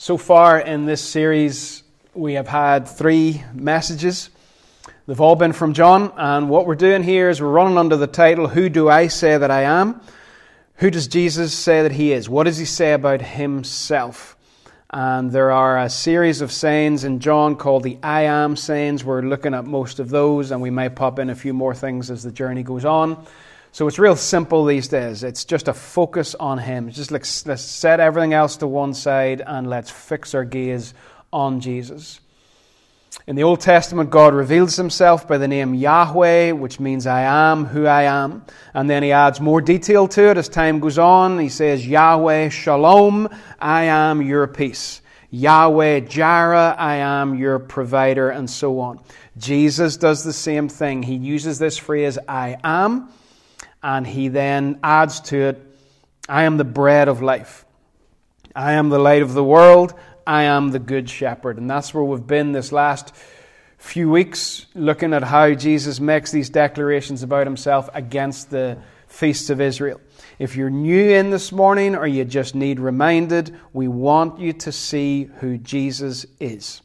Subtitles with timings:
[0.00, 1.82] So far in this series,
[2.14, 4.30] we have had three messages.
[5.08, 8.06] They've all been from John, and what we're doing here is we're running under the
[8.06, 10.00] title, Who Do I Say That I Am?
[10.76, 12.28] Who does Jesus say that he is?
[12.28, 14.36] What does he say about himself?
[14.90, 19.02] And there are a series of sayings in John called the I am sayings.
[19.02, 22.08] We're looking at most of those, and we might pop in a few more things
[22.08, 23.26] as the journey goes on.
[23.78, 25.22] So it's real simple these days.
[25.22, 26.90] It's just a focus on Him.
[26.90, 30.94] Just like, let's set everything else to one side and let's fix our gaze
[31.32, 32.18] on Jesus.
[33.28, 37.66] In the Old Testament, God reveals Himself by the name Yahweh, which means I am
[37.66, 38.44] who I am.
[38.74, 41.38] And then He adds more detail to it as time goes on.
[41.38, 43.28] He says, Yahweh Shalom,
[43.60, 45.02] I am your peace.
[45.30, 48.98] Yahweh Jireh, I am your provider, and so on.
[49.36, 51.04] Jesus does the same thing.
[51.04, 53.10] He uses this phrase, I am
[53.82, 55.62] and he then adds to it,
[56.28, 57.64] I am the bread of life.
[58.54, 59.94] I am the light of the world.
[60.26, 61.58] I am the good shepherd.
[61.58, 63.14] And that's where we've been this last
[63.78, 69.60] few weeks, looking at how Jesus makes these declarations about himself against the feasts of
[69.60, 70.00] Israel.
[70.38, 74.72] If you're new in this morning or you just need reminded, we want you to
[74.72, 76.82] see who Jesus is.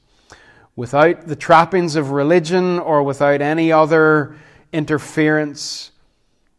[0.76, 4.36] Without the trappings of religion or without any other
[4.72, 5.92] interference,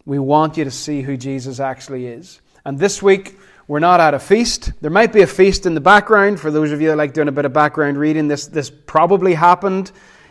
[0.07, 2.41] we want you to see who Jesus actually is.
[2.65, 4.73] And this week, we're not at a feast.
[4.83, 6.39] There might be a feast in the background.
[6.39, 9.35] For those of you that like doing a bit of background reading, this, this probably
[9.35, 9.91] happened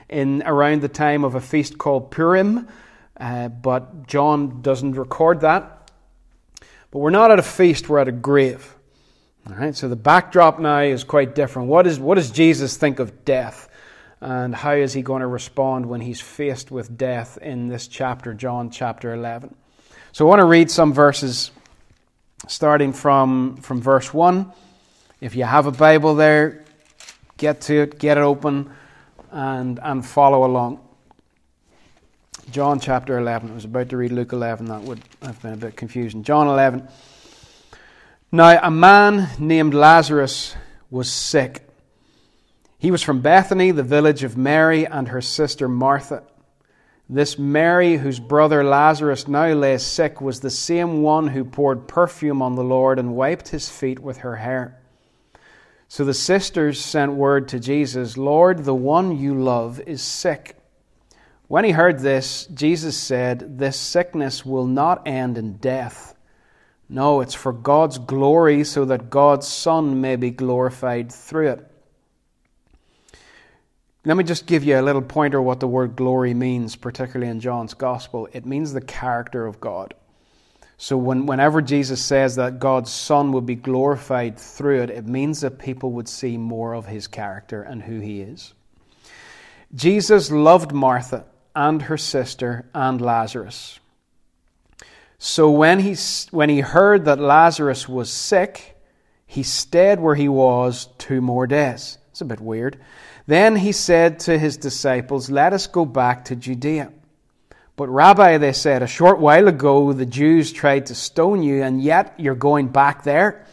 [0.09, 2.67] in around the time of a feast called Purim,
[3.17, 5.91] uh, but John doesn't record that.
[6.91, 8.75] But we're not at a feast, we're at a grave.
[9.49, 11.67] All right, so the backdrop now is quite different.
[11.67, 13.67] What, is, what does Jesus think of death?
[14.21, 18.33] And how is he going to respond when he's faced with death in this chapter,
[18.33, 19.55] John chapter 11?
[20.13, 21.49] So I want to read some verses
[22.47, 24.53] starting from, from verse 1.
[25.19, 26.65] If you have a Bible there,
[27.37, 28.69] get to it, get it open,
[29.31, 30.87] and, and follow along.
[32.51, 33.49] John chapter 11.
[33.49, 34.67] I was about to read Luke 11.
[34.67, 36.21] That would have been a bit confusing.
[36.21, 36.87] John 11.
[38.31, 40.55] Now, a man named Lazarus
[40.91, 41.67] was sick.
[42.77, 46.21] He was from Bethany, the village of Mary and her sister Martha.
[47.09, 52.41] This Mary, whose brother Lazarus now lay sick, was the same one who poured perfume
[52.41, 54.79] on the Lord and wiped his feet with her hair.
[55.89, 60.55] So the sisters sent word to Jesus Lord, the one you love is sick.
[61.47, 66.15] When he heard this, Jesus said, This sickness will not end in death.
[66.89, 71.72] No, it's for God's glory, so that God's Son may be glorified through it.
[74.05, 77.39] Let me just give you a little pointer what the word glory means, particularly in
[77.39, 78.27] John's Gospel.
[78.33, 79.93] It means the character of God.
[80.77, 85.39] So when, whenever Jesus says that God's Son will be glorified through it, it means
[85.39, 88.53] that people would see more of his character and who he is.
[89.73, 91.23] Jesus loved Martha
[91.55, 93.79] and her sister and Lazarus.
[95.17, 95.95] So when he,
[96.31, 98.75] when he heard that Lazarus was sick,
[99.25, 101.97] he stayed where he was two more days.
[102.11, 102.77] It's a bit weird.
[103.25, 106.91] Then he said to his disciples, Let us go back to Judea.
[107.75, 111.81] But, Rabbi, they said, a short while ago the Jews tried to stone you, and
[111.81, 113.45] yet you're going back there.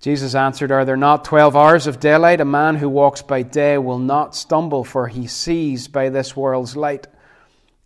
[0.00, 2.40] Jesus answered, Are there not twelve hours of daylight?
[2.40, 6.76] A man who walks by day will not stumble, for he sees by this world's
[6.76, 7.06] light.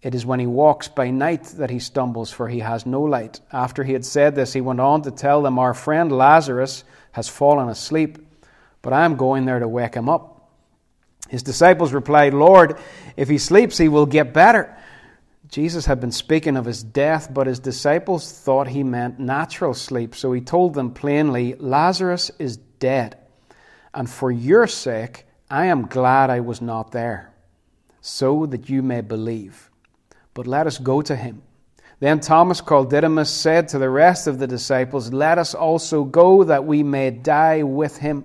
[0.03, 3.41] It is when he walks by night that he stumbles, for he has no light.
[3.53, 7.29] After he had said this, he went on to tell them, Our friend Lazarus has
[7.29, 8.19] fallen asleep,
[8.81, 10.31] but I am going there to wake him up.
[11.32, 12.78] His disciples replied, Lord,
[13.16, 14.76] if he sleeps, he will get better.
[15.48, 20.15] Jesus had been speaking of his death, but his disciples thought he meant natural sleep.
[20.15, 23.16] So he told them plainly, Lazarus is dead,
[23.94, 27.32] and for your sake I am glad I was not there,
[28.03, 29.71] so that you may believe.
[30.34, 31.41] But let us go to him.
[31.98, 36.45] Then Thomas, called Didymus, said to the rest of the disciples, Let us also go,
[36.45, 38.24] that we may die with him.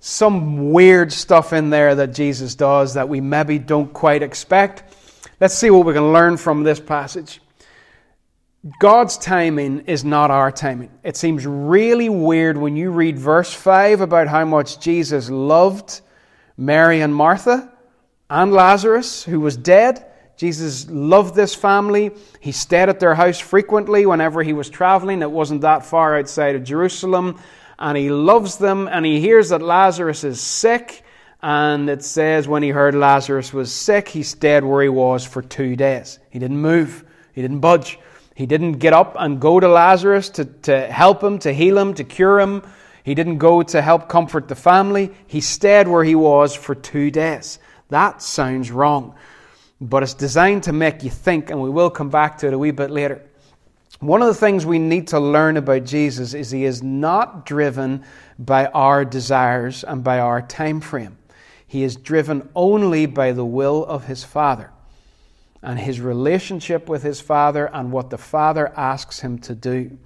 [0.00, 4.84] some weird stuff in there that Jesus does that we maybe don't quite expect.
[5.40, 7.40] Let's see what we can learn from this passage.
[8.80, 10.90] God's timing is not our timing.
[11.04, 16.00] It seems really weird when you read verse 5 about how much Jesus loved
[16.56, 17.72] Mary and Martha
[18.28, 20.04] and Lazarus, who was dead.
[20.36, 22.10] Jesus loved this family.
[22.40, 25.22] He stayed at their house frequently whenever he was traveling.
[25.22, 27.40] It wasn't that far outside of Jerusalem.
[27.78, 31.04] And he loves them, and he hears that Lazarus is sick.
[31.40, 35.42] And it says when he heard Lazarus was sick, he stayed where he was for
[35.42, 36.18] two days.
[36.30, 37.98] He didn't move, he didn't budge.
[38.34, 41.94] He didn't get up and go to Lazarus to, to help him, to heal him,
[41.94, 42.62] to cure him.
[43.02, 45.12] He didn't go to help comfort the family.
[45.26, 47.58] He stayed where he was for two days.
[47.88, 49.16] That sounds wrong.
[49.80, 52.58] But it's designed to make you think, and we will come back to it a
[52.58, 53.22] wee bit later.
[54.00, 58.04] One of the things we need to learn about Jesus is he is not driven
[58.38, 61.18] by our desires and by our time frame.
[61.66, 64.70] He is driven only by the will of his Father
[65.62, 69.98] and his relationship with his Father and what the Father asks him to do.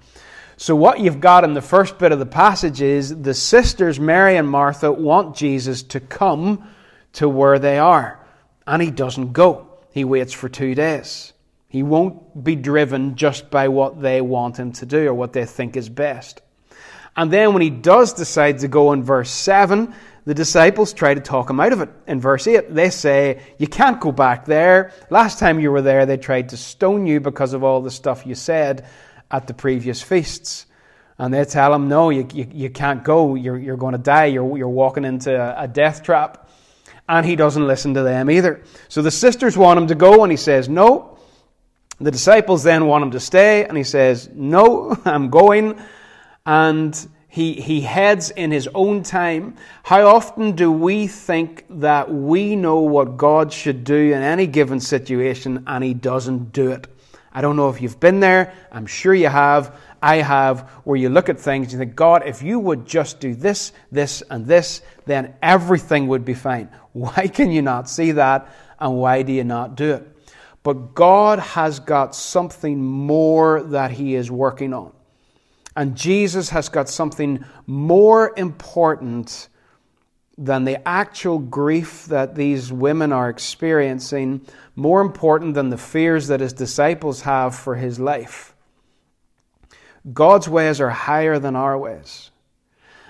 [0.57, 4.37] So, what you've got in the first bit of the passage is the sisters, Mary
[4.37, 6.67] and Martha, want Jesus to come
[7.13, 8.19] to where they are.
[8.65, 9.67] And he doesn't go.
[9.91, 11.32] He waits for two days.
[11.73, 15.43] He won't be driven just by what they want him to do or what they
[15.43, 16.39] think is best.
[17.15, 19.91] And then when he does decide to go in verse 7,
[20.25, 21.89] the disciples try to talk him out of it.
[22.05, 24.91] In verse 8, they say, You can't go back there.
[25.09, 28.27] Last time you were there, they tried to stone you because of all the stuff
[28.27, 28.85] you said
[29.31, 30.67] at the previous feasts.
[31.17, 33.33] And they tell him, No, you, you, you can't go.
[33.33, 34.25] You're, you're going to die.
[34.25, 36.51] You're, you're walking into a, a death trap.
[37.09, 38.63] And he doesn't listen to them either.
[38.89, 41.12] So the sisters want him to go, and he says, No.
[41.99, 45.79] The disciples then want him to stay, and he says, No, I'm going.
[46.45, 49.55] And he, he heads in his own time.
[49.81, 54.79] How often do we think that we know what God should do in any given
[54.79, 56.85] situation and he doesn't do it?
[57.31, 58.53] I don't know if you've been there.
[58.71, 59.75] I'm sure you have.
[59.99, 63.19] I have, where you look at things and you think, God, if you would just
[63.19, 66.69] do this, this, and this, then everything would be fine.
[66.91, 68.53] Why can you not see that?
[68.79, 70.12] And why do you not do it?
[70.63, 74.93] But God has got something more that He is working on.
[75.75, 79.49] And Jesus has got something more important
[80.37, 84.41] than the actual grief that these women are experiencing,
[84.75, 88.55] more important than the fears that his disciples have for his life.
[90.11, 92.31] God's ways are higher than our ways.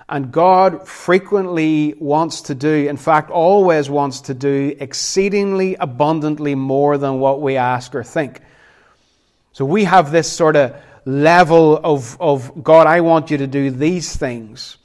[0.10, 6.98] And God frequently wants to do, in fact, always wants to do exceedingly abundantly more
[6.98, 8.42] than what we ask or think.
[9.54, 13.72] So we have this sort of level of, of God, I want you to do
[13.72, 14.78] these things.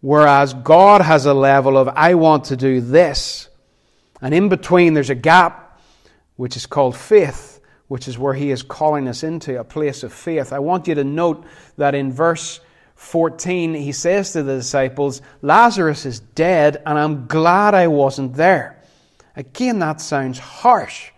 [0.00, 3.48] Whereas God has a level of, I want to do this.
[4.20, 5.80] And in between, there's a gap,
[6.36, 10.12] which is called faith, which is where He is calling us into a place of
[10.12, 10.52] faith.
[10.52, 11.44] I want you to note
[11.76, 12.60] that in verse
[13.04, 18.82] 14, He says to the disciples, Lazarus is dead, and I'm glad I wasn't there.
[19.36, 21.10] Again, that sounds harsh.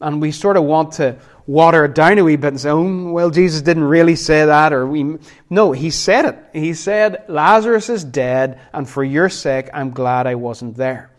[0.00, 3.12] And we sort of want to water it down a wee bit and say, oh,
[3.12, 5.18] well, Jesus didn't really say that, or we.
[5.48, 6.38] No, he said it.
[6.52, 11.10] He said, Lazarus is dead, and for your sake, I'm glad I wasn't there.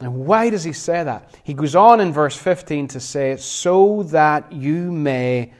[0.00, 1.34] And why does he say that?
[1.42, 5.52] He goes on in verse 15 to say, so that you may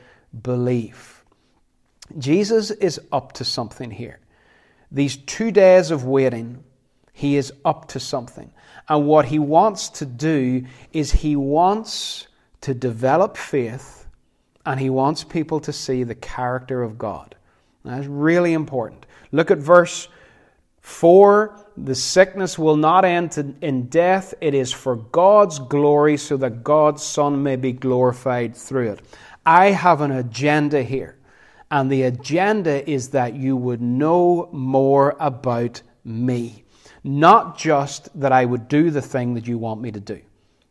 [0.43, 1.18] believe.
[2.17, 4.19] Jesus is up to something here.
[4.91, 6.65] These two days of waiting,
[7.13, 8.51] he is up to something.
[8.89, 12.29] And what he wants to do is he wants
[12.63, 14.07] to develop faith
[14.65, 17.35] and he wants people to see the character of God.
[17.85, 19.05] That's really important.
[19.33, 20.09] Look at verse
[20.81, 24.35] 4 the sickness will not end in death.
[24.41, 29.01] It is for God's glory, so that God's Son may be glorified through it.
[29.47, 31.17] I have an agenda here,
[31.71, 36.65] and the agenda is that you would know more about me.
[37.05, 40.21] Not just that I would do the thing that you want me to do.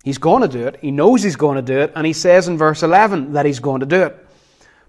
[0.04, 0.78] He's going to do it.
[0.82, 1.94] He knows he's going to do it.
[1.96, 4.28] And he says in verse 11 that he's going to do it.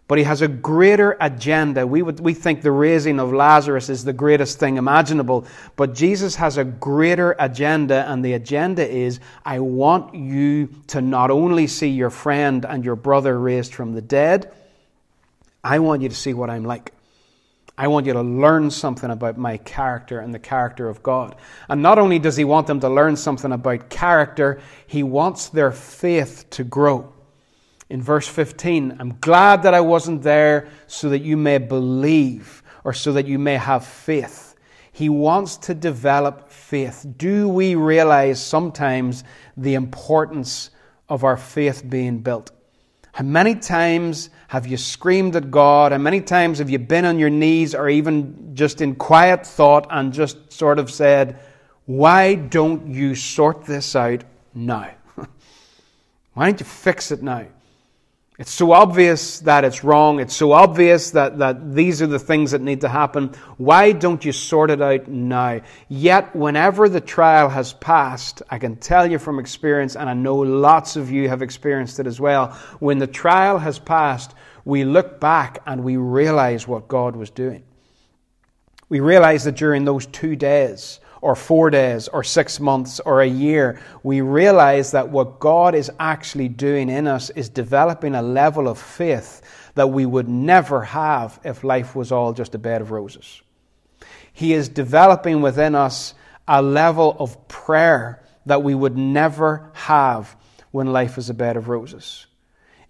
[0.07, 1.87] But he has a greater agenda.
[1.87, 5.47] We, would, we think the raising of Lazarus is the greatest thing imaginable.
[5.77, 11.31] But Jesus has a greater agenda, and the agenda is I want you to not
[11.31, 14.51] only see your friend and your brother raised from the dead,
[15.69, 16.95] I want you to see what I'm like.
[17.77, 21.37] I want you to learn something about my character and the character of God.
[21.69, 25.71] And not only does he want them to learn something about character, he wants their
[25.71, 27.13] faith to grow.
[27.91, 32.95] In verse 15, I'm glad that I wasn't there so that you may believe or
[32.95, 34.57] so that you may have faith.
[34.93, 37.05] He wants to develop faith.
[37.19, 39.23] Do we realize sometimes
[39.55, 40.71] the importance
[41.11, 42.53] of our faith being built?
[43.13, 45.93] How many times have you screamed at God?
[45.93, 49.87] How many times have you been on your knees or even just in quiet thought
[49.91, 51.39] and just sort of said,
[51.85, 54.25] Why don't you sort this out
[54.55, 54.91] now?
[56.33, 57.45] Why don't you fix it now?
[58.39, 60.21] It's so obvious that it's wrong.
[60.21, 63.35] It's so obvious that, that these are the things that need to happen.
[63.57, 65.61] Why don't you sort it out now?
[65.89, 70.37] Yet, whenever the trial has passed, I can tell you from experience, and I know
[70.37, 74.33] lots of you have experienced it as well, when the trial has passed,
[74.65, 77.65] we look back and we realize what God was doing.
[78.89, 83.27] We realize that during those two days, or four days or six months or a
[83.27, 88.69] year, we realize that what God is actually doing in us is developing a level
[88.69, 89.43] of faith
[89.75, 93.43] that we would never have if life was all just a bed of roses.
[94.33, 96.15] He is developing within us
[96.47, 100.37] a level of prayer that we would never have
[100.71, 102.28] when life is a bed of roses.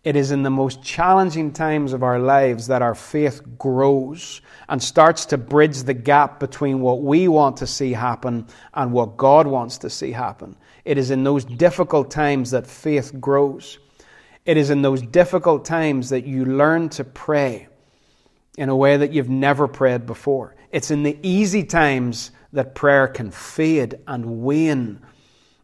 [0.08, 4.82] It is in the most challenging times of our lives that our faith grows and
[4.82, 9.46] starts to bridge the gap between what we want to see happen and what God
[9.46, 10.56] wants to see happen.
[10.86, 13.80] It is in those difficult times that faith grows.
[14.46, 17.68] It is in those difficult times that you learn to pray
[18.56, 20.56] in a way that you've never prayed before.
[20.72, 25.00] It's in the easy times that prayer can fade and wane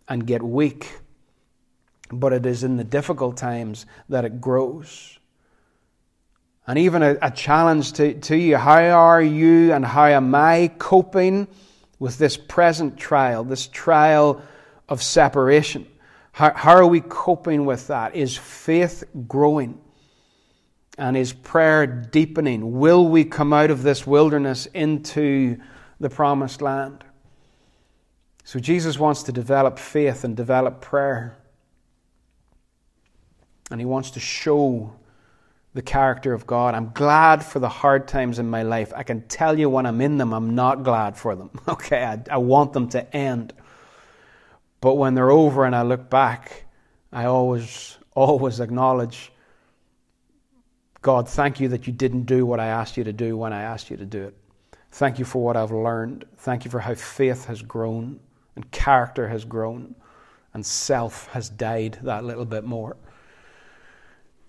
[0.07, 0.99] and get weak
[2.11, 5.19] but it is in the difficult times that it grows.
[6.67, 10.71] And even a, a, challenge to, to you how are you and how am I
[10.79, 11.47] coping
[11.99, 14.43] with this present trial, this trial
[14.89, 15.87] of separation?
[16.33, 18.17] How, how are we coping with that?
[18.17, 19.79] Is faith growing?
[20.97, 22.79] And is prayer deepening?
[22.79, 25.61] Will we come out of this wilderness into
[26.01, 27.05] the promised land?
[28.45, 31.37] So Jesus wants to develop faith and develop prayer.
[33.75, 34.93] And He wants to show
[35.73, 36.77] the character of God.
[36.77, 38.93] I'm glad for the hard times in my life.
[38.95, 41.51] I can tell you when I'm in them, I'm not glad for them.
[41.69, 43.53] Okay, I, I want them to end.
[44.81, 46.67] But when they're over and I look back,
[47.13, 49.33] I always, always acknowledge
[51.03, 53.63] God, thank you that you didn't do what I asked you to do when I
[53.63, 54.37] asked you to do it.
[54.93, 56.27] Thank you for what I've learned.
[56.37, 58.21] Thank you for how faith has grown
[58.55, 59.97] and character has grown
[60.53, 62.97] and self has died that little bit more.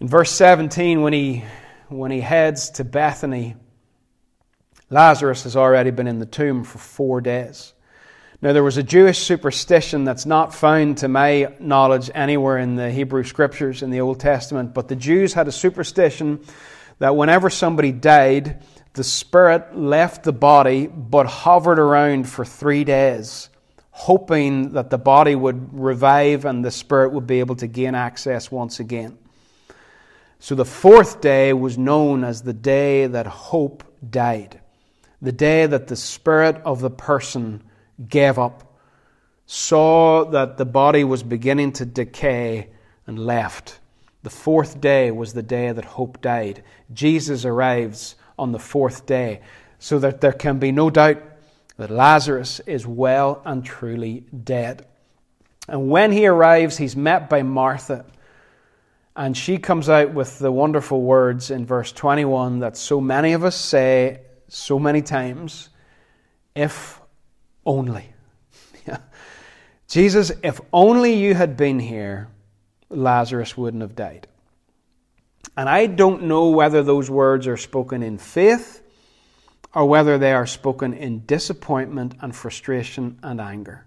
[0.02, 1.46] In verse 17, when he,
[1.88, 3.56] when he heads to Bethany,
[4.90, 7.74] Lazarus has already been in the tomb for four days.
[8.42, 12.92] Now, there was a Jewish superstition that's not found, to my knowledge, anywhere in the
[12.92, 16.44] Hebrew Scriptures in the Old Testament, but the Jews had a superstition
[17.00, 23.50] that whenever somebody died, the spirit left the body but hovered around for three days,
[23.92, 28.52] hoping that the body would revive and the spirit would be able to gain access
[28.52, 29.18] once again.
[30.40, 34.60] So the fourth day was known as the day that hope died,
[35.22, 37.64] the day that the spirit of the person
[38.08, 38.78] gave up,
[39.46, 42.70] saw that the body was beginning to decay,
[43.08, 43.80] and left.
[44.24, 46.64] The fourth day was the day that hope died.
[46.94, 49.42] Jesus arrives on the fourth day,
[49.80, 51.22] so that there can be no doubt
[51.78, 54.86] that Lazarus is well and truly dead.
[55.68, 58.06] And when he arrives, he's met by Martha.
[59.16, 63.44] And she comes out with the wonderful words in verse 21 that so many of
[63.44, 65.70] us say so many times
[66.54, 67.00] if
[67.66, 68.14] only.
[69.88, 72.30] Jesus, if only you had been here,
[72.90, 74.28] Lazarus wouldn't have died.
[75.58, 78.82] And I don't know whether those words are spoken in faith
[79.74, 83.86] or whether they are spoken in disappointment and frustration and anger.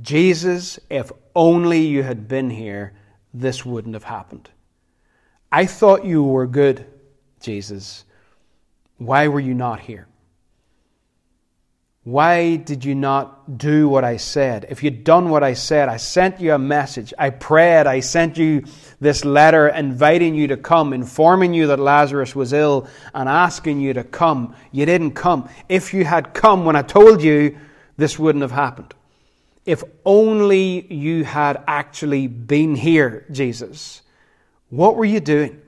[0.00, 2.92] Jesus, if only you had been here,
[3.40, 4.48] this wouldn't have happened.
[5.52, 6.86] I thought you were good,
[7.40, 8.04] Jesus.
[8.98, 10.06] Why were you not here?
[12.02, 14.66] Why did you not do what I said?
[14.70, 17.12] If you'd done what I said, I sent you a message.
[17.18, 17.88] I prayed.
[17.88, 18.64] I sent you
[19.00, 23.92] this letter inviting you to come, informing you that Lazarus was ill, and asking you
[23.94, 24.54] to come.
[24.70, 25.48] You didn't come.
[25.68, 27.58] If you had come when I told you,
[27.96, 28.94] this wouldn't have happened.
[29.66, 34.02] If only you had actually been here, Jesus.
[34.70, 35.60] What were you doing?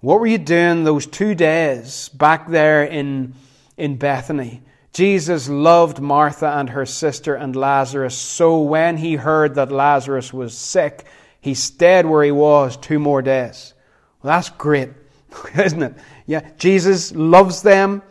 [0.00, 3.34] What were you doing those two days back there in,
[3.78, 4.62] in Bethany?
[4.92, 10.56] Jesus loved Martha and her sister and Lazarus, so when he heard that Lazarus was
[10.56, 11.04] sick,
[11.40, 13.74] he stayed where he was two more days.
[14.22, 14.90] Well, that's great,
[15.58, 15.94] isn't it?
[16.26, 18.02] Yeah, Jesus loves them,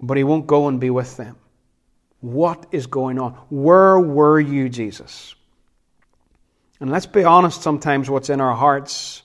[0.00, 1.36] but he won't go and be with them.
[2.20, 3.32] What is going on?
[3.48, 5.34] Where were you, Jesus?
[6.80, 9.22] And let's be honest sometimes, what's in our hearts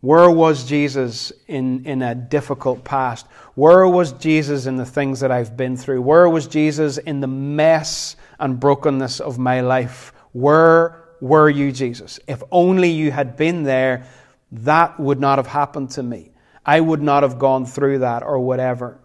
[0.00, 3.26] Where was Jesus in, in a difficult past?
[3.54, 6.02] Where was Jesus in the things that I've been through?
[6.02, 10.12] Where was Jesus in the mess and brokenness of my life?
[10.32, 12.20] Where were you, Jesus?
[12.28, 14.06] If only you had been there,
[14.52, 16.30] that would not have happened to me.
[16.64, 19.00] I would not have gone through that or whatever.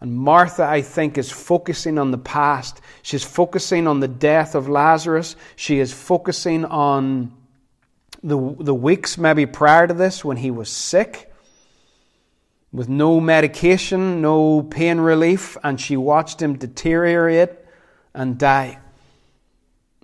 [0.00, 2.80] And Martha, I think, is focusing on the past.
[3.02, 5.36] She's focusing on the death of Lazarus.
[5.56, 7.32] She is focusing on
[8.22, 11.30] the, the weeks maybe prior to this when he was sick
[12.72, 17.50] with no medication, no pain relief, and she watched him deteriorate
[18.14, 18.78] and die.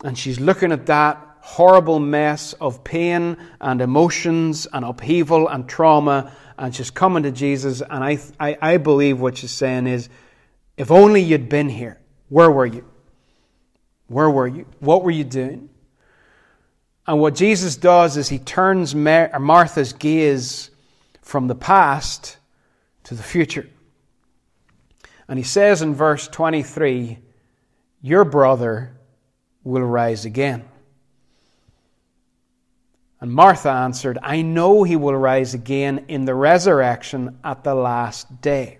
[0.05, 6.33] And she's looking at that horrible mess of pain and emotions and upheaval and trauma
[6.59, 7.81] and she's coming to Jesus.
[7.81, 10.09] And I, I, I believe what she's saying is,
[10.77, 11.99] if only you'd been here,
[12.29, 12.85] where were you?
[14.09, 14.67] Where were you?
[14.81, 15.69] What were you doing?
[17.07, 20.71] And what Jesus does is he turns Mar- Martha's gaze
[21.23, 22.37] from the past
[23.05, 23.69] to the future.
[25.29, 27.19] And he says in verse 23,
[28.01, 28.97] Your brother
[29.65, 30.65] will rise again.
[33.27, 38.41] And Martha answered, I know he will rise again in the resurrection at the last
[38.41, 38.79] day.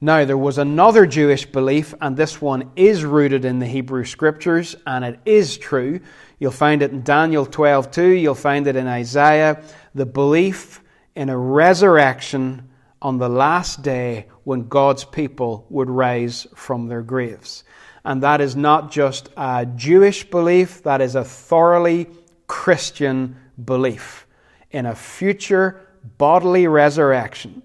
[0.00, 4.76] Now, there was another Jewish belief, and this one is rooted in the Hebrew Scriptures,
[4.86, 5.98] and it is true.
[6.38, 9.60] You'll find it in Daniel 12 2, you'll find it in Isaiah.
[9.92, 10.80] The belief
[11.16, 12.70] in a resurrection
[13.02, 17.64] on the last day when God's people would rise from their graves.
[18.04, 22.06] And that is not just a Jewish belief, that is a thoroughly
[22.46, 24.26] Christian belief
[24.70, 25.80] in a future
[26.18, 27.62] bodily resurrection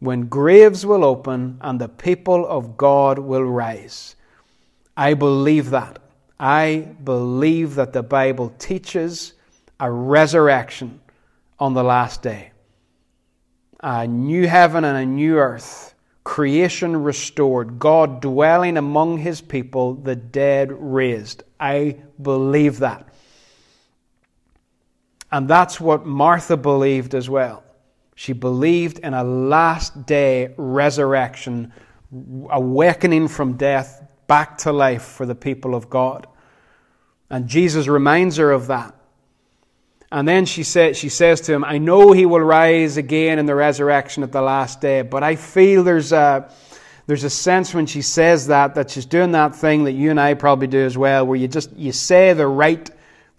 [0.00, 4.16] when graves will open and the people of God will rise.
[4.96, 5.98] I believe that.
[6.38, 9.32] I believe that the Bible teaches
[9.80, 11.00] a resurrection
[11.58, 12.50] on the last day.
[13.80, 20.16] A new heaven and a new earth, creation restored, God dwelling among his people, the
[20.16, 21.44] dead raised.
[21.58, 23.08] I believe that.
[25.34, 27.64] And that's what Martha believed as well.
[28.14, 31.72] She believed in a last day resurrection,
[32.50, 36.28] awakening from death back to life for the people of God.
[37.30, 38.94] And Jesus reminds her of that.
[40.12, 43.46] And then she, said, she says to him, I know he will rise again in
[43.46, 46.48] the resurrection at the last day, but I feel there's a,
[47.08, 50.20] there's a sense when she says that, that she's doing that thing that you and
[50.20, 52.88] I probably do as well, where you just, you say the right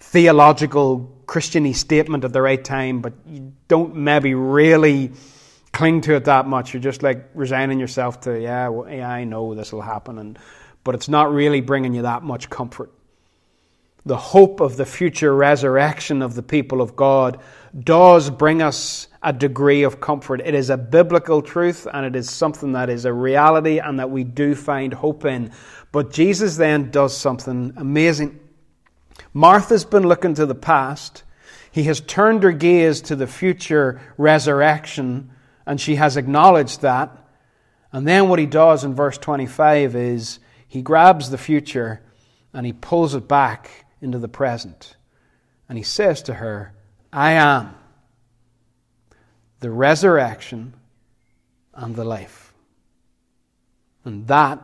[0.01, 5.11] theological Christiany statement at the right time, but you don't maybe really
[5.73, 6.73] cling to it that much.
[6.73, 10.39] You're just like resigning yourself to, yeah, well, yeah, I know this will happen, and
[10.83, 12.91] but it's not really bringing you that much comfort.
[14.05, 17.39] The hope of the future resurrection of the people of God
[17.83, 20.41] does bring us a degree of comfort.
[20.45, 24.11] It is a biblical truth and it is something that is a reality and that
[24.11, 25.51] we do find hope in.
[25.91, 28.39] But Jesus then does something amazing.
[29.33, 31.23] Martha's been looking to the past.
[31.71, 35.31] He has turned her gaze to the future resurrection,
[35.65, 37.11] and she has acknowledged that.
[37.91, 42.01] And then what he does in verse 25 is he grabs the future
[42.53, 44.95] and he pulls it back into the present.
[45.67, 46.73] And he says to her,
[47.11, 47.75] I am
[49.59, 50.73] the resurrection
[51.73, 52.53] and the life.
[54.03, 54.61] And that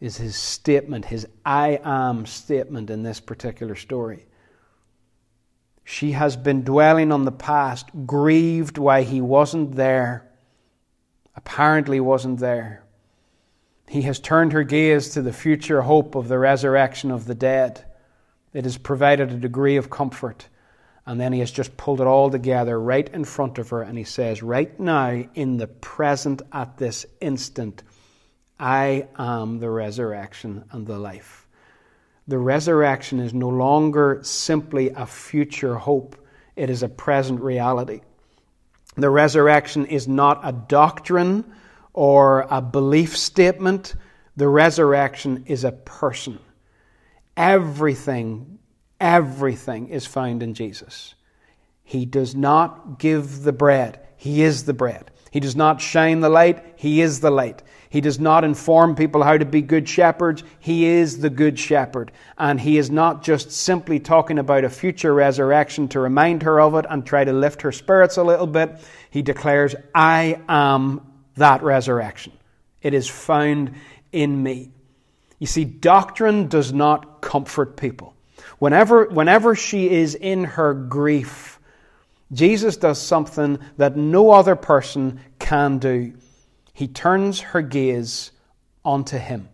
[0.00, 4.26] is his statement, his I am statement in this particular story.
[5.84, 10.28] She has been dwelling on the past, grieved why he wasn't there,
[11.34, 12.82] apparently wasn't there.
[13.88, 17.84] He has turned her gaze to the future hope of the resurrection of the dead.
[18.52, 20.48] It has provided a degree of comfort.
[21.06, 23.96] And then he has just pulled it all together right in front of her, and
[23.96, 27.84] he says, Right now, in the present, at this instant,
[28.58, 31.46] I am the resurrection and the life.
[32.28, 36.16] The resurrection is no longer simply a future hope,
[36.56, 38.00] it is a present reality.
[38.96, 41.44] The resurrection is not a doctrine
[41.92, 43.94] or a belief statement,
[44.36, 46.38] the resurrection is a person.
[47.36, 48.58] Everything,
[48.98, 51.14] everything is found in Jesus.
[51.84, 55.10] He does not give the bread, He is the bread.
[55.36, 57.62] He does not shine the light, He is the light.
[57.90, 60.42] He does not inform people how to be good shepherds.
[60.60, 62.10] He is the good shepherd.
[62.38, 66.74] And he is not just simply talking about a future resurrection to remind her of
[66.76, 68.78] it and try to lift her spirits a little bit.
[69.10, 71.02] He declares, I am
[71.34, 72.32] that resurrection.
[72.80, 73.72] It is found
[74.12, 74.70] in me.
[75.38, 78.14] You see, doctrine does not comfort people.
[78.58, 81.55] Whenever, whenever she is in her grief,
[82.32, 86.14] Jesus does something that no other person can do.
[86.72, 88.32] He turns her gaze
[88.84, 89.48] onto him,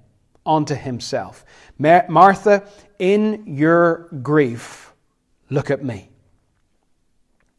[0.45, 1.45] onto himself.
[1.79, 2.65] Martha,
[2.99, 4.93] in your grief,
[5.51, 6.09] look at me.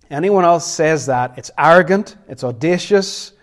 [0.09, 3.33] Anyone else says that, it's arrogant, it's audacious.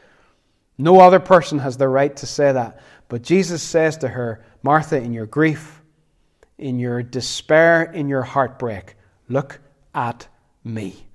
[0.78, 2.80] No other person has the right to say that.
[3.09, 5.83] But Jesus says to her, Martha, in your grief,
[6.59, 8.94] in your despair, in your heartbreak,
[9.28, 9.59] look
[9.94, 10.28] at
[10.62, 11.06] me.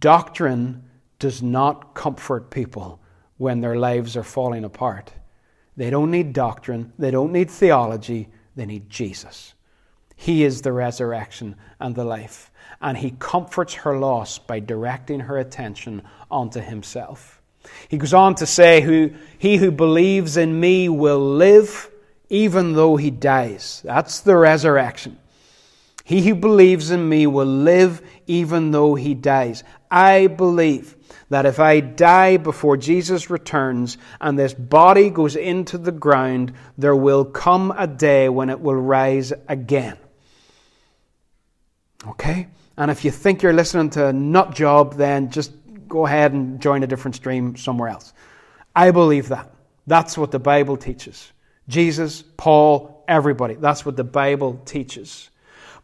[0.00, 0.84] Doctrine
[1.18, 3.00] does not comfort people
[3.36, 5.12] when their lives are falling apart.
[5.76, 9.54] They don't need doctrine, they don't need theology, they need Jesus.
[10.16, 12.50] He is the resurrection and the life.
[12.80, 17.40] And he comforts her loss by directing her attention onto himself.
[17.88, 21.88] He goes on to say, who, He who believes in me will live
[22.28, 23.80] even though he dies.
[23.84, 25.18] That's the resurrection.
[26.08, 29.62] He who believes in me will live even though he dies.
[29.90, 30.96] I believe
[31.28, 36.96] that if I die before Jesus returns and this body goes into the ground, there
[36.96, 39.98] will come a day when it will rise again.
[42.06, 42.48] Okay?
[42.78, 45.52] And if you think you're listening to a nut job, then just
[45.88, 48.14] go ahead and join a different stream somewhere else.
[48.74, 49.52] I believe that.
[49.86, 51.30] That's what the Bible teaches.
[51.68, 53.56] Jesus, Paul, everybody.
[53.56, 55.28] That's what the Bible teaches.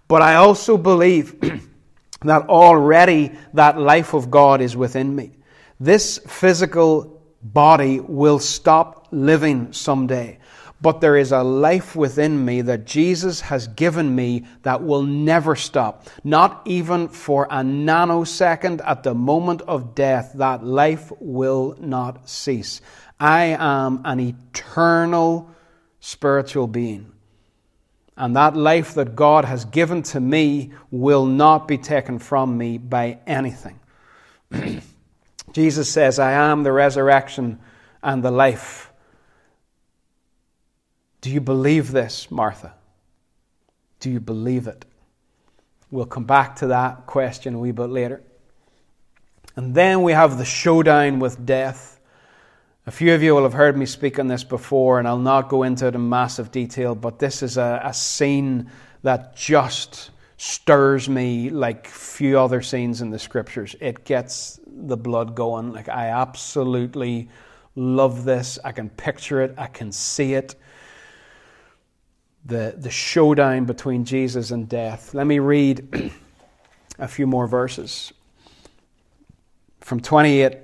[0.08, 1.40] But I also believe
[2.22, 5.32] that already that life of God is within me.
[5.80, 10.38] This physical body will stop living someday.
[10.80, 15.56] But there is a life within me that Jesus has given me that will never
[15.56, 16.06] stop.
[16.22, 22.82] Not even for a nanosecond at the moment of death, that life will not cease.
[23.18, 25.50] I am an eternal
[26.00, 27.13] spiritual being.
[28.16, 32.78] And that life that God has given to me will not be taken from me
[32.78, 33.80] by anything.
[35.52, 37.58] Jesus says, I am the resurrection
[38.02, 38.92] and the life.
[41.20, 42.74] Do you believe this, Martha?
[43.98, 44.84] Do you believe it?
[45.90, 48.22] We'll come back to that question a wee bit later.
[49.56, 51.93] And then we have the showdown with death.
[52.86, 55.48] A few of you will have heard me speak on this before, and I'll not
[55.48, 58.70] go into it in massive detail, but this is a, a scene
[59.02, 63.74] that just stirs me like few other scenes in the scriptures.
[63.80, 65.72] It gets the blood going.
[65.72, 67.30] Like, I absolutely
[67.74, 68.58] love this.
[68.62, 70.54] I can picture it, I can see it.
[72.44, 75.14] The, the showdown between Jesus and death.
[75.14, 76.12] Let me read
[76.98, 78.12] a few more verses.
[79.80, 80.63] From 28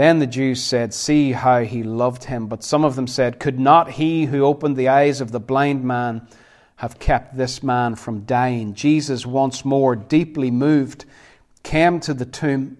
[0.00, 2.46] Then the Jews said, See how he loved him.
[2.46, 5.84] But some of them said, Could not he who opened the eyes of the blind
[5.84, 6.26] man
[6.76, 8.72] have kept this man from dying?
[8.72, 11.04] Jesus, once more, deeply moved,
[11.62, 12.78] came to the tomb.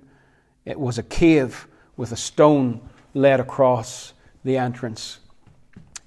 [0.64, 2.80] It was a cave with a stone
[3.12, 5.18] laid across the entrance.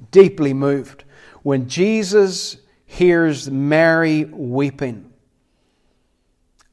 [0.09, 1.03] Deeply moved.
[1.43, 5.13] When Jesus hears Mary weeping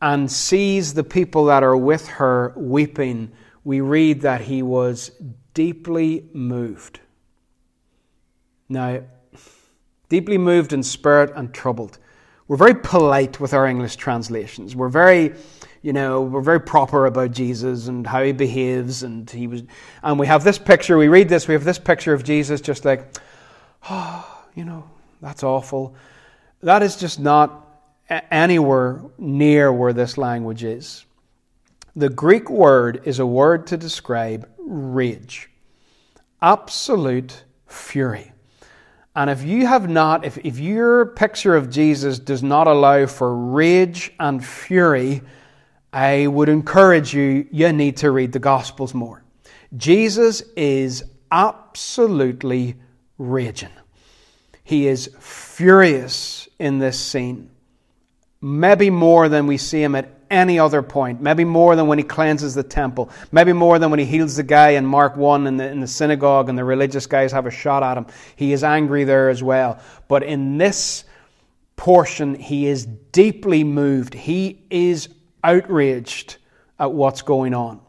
[0.01, 3.33] and sees the people that are with her weeping,
[3.65, 5.11] we read that he was
[5.55, 7.01] deeply moved.
[8.69, 9.03] Now,
[10.09, 11.99] deeply moved in spirit and troubled.
[12.49, 14.75] We're very polite with our English translations.
[14.75, 15.35] We're very,
[15.83, 19.63] you know, we're very proper about Jesus and how he behaves, and he was,
[20.03, 20.99] and we have this picture.
[20.99, 21.47] We read this.
[21.47, 23.07] We have this picture of Jesus, just like,
[23.89, 25.95] oh, you know, that's awful.
[26.63, 27.67] That is just not
[28.31, 31.05] anywhere near where this language is.
[32.01, 35.51] The Greek word is a word to describe rage,
[36.41, 38.33] absolute fury.
[39.15, 43.37] And if you have not, if, if your picture of Jesus does not allow for
[43.37, 45.21] rage and fury,
[45.93, 49.23] I would encourage you, you need to read the Gospels more.
[49.77, 52.77] Jesus is absolutely
[53.19, 53.69] raging.
[54.65, 57.51] He is furious in this scene.
[58.41, 61.21] Maybe more than we see him at any other point.
[61.21, 63.11] Maybe more than when he cleanses the temple.
[63.33, 65.87] Maybe more than when he heals the guy in Mark 1 in the, in the
[65.87, 68.07] synagogue and the religious guys have a shot at him.
[68.37, 69.81] He is angry there as well.
[70.09, 71.05] But in this
[71.77, 74.15] portion, he is deeply moved.
[74.15, 75.09] He is
[75.43, 76.37] outraged
[76.79, 77.81] at what's going on.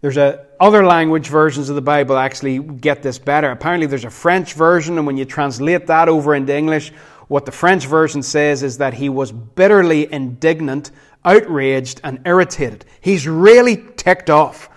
[0.00, 3.50] There's a, other language versions of the Bible actually get this better.
[3.50, 6.92] Apparently, there's a French version, and when you translate that over into English,
[7.28, 10.90] what the French version says is that he was bitterly indignant,
[11.24, 12.84] outraged, and irritated.
[13.00, 14.68] He's really ticked off.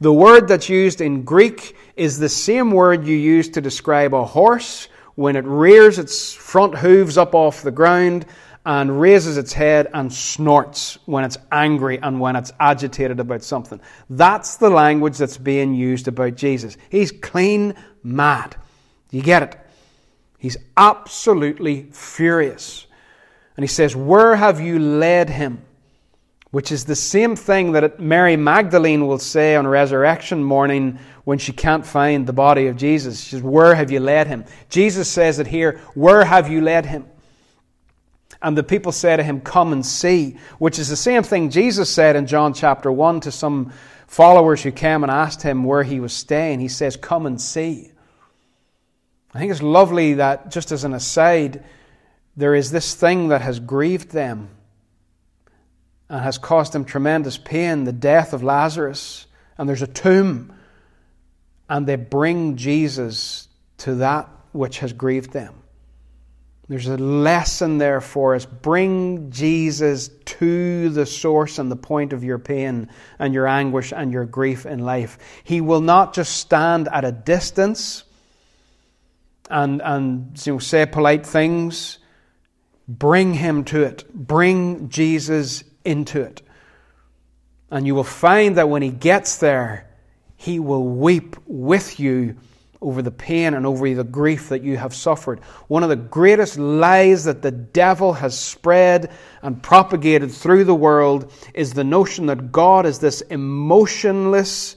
[0.00, 4.24] The word that's used in Greek is the same word you use to describe a
[4.24, 8.26] horse when it rears its front hooves up off the ground
[8.66, 13.80] and raises its head and snorts when it's angry and when it's agitated about something.
[14.08, 16.76] That's the language that's being used about Jesus.
[16.88, 18.56] He's clean mad.
[19.10, 19.56] You get it?
[20.38, 22.86] He's absolutely furious.
[23.56, 25.62] And he says, Where have you led him?
[26.54, 31.52] Which is the same thing that Mary Magdalene will say on resurrection morning when she
[31.52, 33.20] can't find the body of Jesus.
[33.20, 34.44] She says, Where have you led him?
[34.68, 37.06] Jesus says it here, Where have you led him?
[38.40, 41.90] And the people say to him, Come and see, which is the same thing Jesus
[41.90, 43.72] said in John chapter 1 to some
[44.06, 46.60] followers who came and asked him where he was staying.
[46.60, 47.90] He says, Come and see.
[49.34, 51.64] I think it's lovely that, just as an aside,
[52.36, 54.50] there is this thing that has grieved them
[56.08, 59.26] and has caused them tremendous pain the death of Lazarus.
[59.56, 60.52] And there's a tomb,
[61.68, 65.54] and they bring Jesus to that which has grieved them.
[66.66, 68.46] There's a lesson there for us.
[68.46, 72.88] Bring Jesus to the source and the point of your pain
[73.18, 75.18] and your anguish and your grief in life.
[75.44, 78.04] He will not just stand at a distance
[79.50, 81.98] and, and you know, say polite things.
[82.88, 84.10] Bring him to it.
[84.14, 86.42] Bring Jesus into it.
[87.70, 89.90] And you will find that when he gets there,
[90.36, 92.36] he will weep with you
[92.84, 95.40] over the pain and over the grief that you have suffered.
[95.68, 99.10] One of the greatest lies that the devil has spread
[99.42, 104.76] and propagated through the world is the notion that God is this emotionless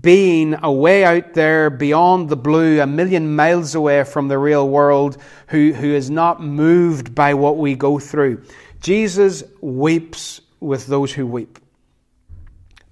[0.00, 5.16] being away out there beyond the blue, a million miles away from the real world,
[5.48, 8.42] who, who is not moved by what we go through.
[8.82, 11.58] Jesus weeps with those who weep.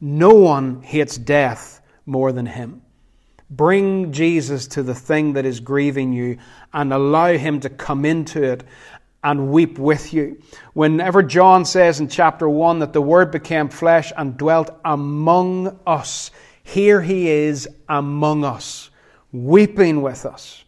[0.01, 2.83] No one hates death more than him.
[3.51, 6.39] Bring Jesus to the thing that is grieving you
[6.73, 8.63] and allow him to come into it
[9.25, 10.41] and weep with you.
[10.73, 16.31] Whenever John says in chapter 1 that the Word became flesh and dwelt among us,
[16.63, 18.91] here he is among us,
[19.33, 20.65] weeping with us.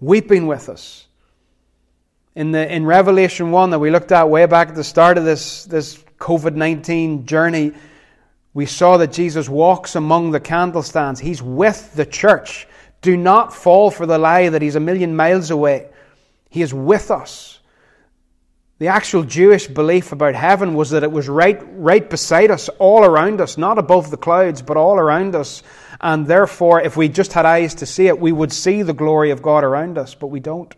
[0.00, 1.05] Weeping with us.
[2.36, 5.24] In, the, in Revelation 1 that we looked at way back at the start of
[5.24, 7.72] this, this COVID 19 journey,
[8.52, 11.18] we saw that Jesus walks among the candlestands.
[11.18, 12.68] He's with the church.
[13.00, 15.88] Do not fall for the lie that he's a million miles away.
[16.50, 17.58] He is with us.
[18.80, 23.02] The actual Jewish belief about heaven was that it was right, right beside us, all
[23.02, 25.62] around us, not above the clouds, but all around us.
[26.02, 29.30] And therefore, if we just had eyes to see it, we would see the glory
[29.30, 30.74] of God around us, but we don't.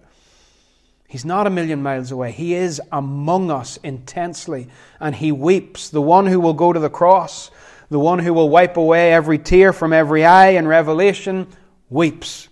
[1.08, 2.30] He's not a million miles away.
[2.30, 4.68] He is among us intensely,
[5.00, 5.88] and he weeps.
[5.88, 7.50] The one who will go to the cross
[7.90, 11.46] the one who will wipe away every tear from every eye in Revelation,
[11.88, 12.48] weeps.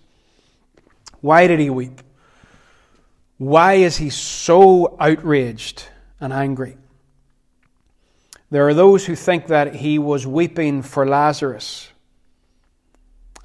[1.21, 2.01] Why did he weep?
[3.37, 5.87] Why is he so outraged
[6.19, 6.77] and angry?
[8.49, 11.89] There are those who think that he was weeping for Lazarus.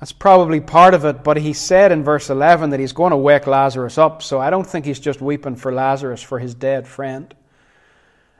[0.02, 3.16] That's probably part of it, but he said in verse 11 that he's going to
[3.16, 6.88] wake Lazarus up, so I don't think he's just weeping for Lazarus, for his dead
[6.88, 7.32] friend.